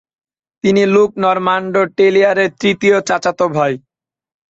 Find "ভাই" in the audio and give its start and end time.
3.55-3.73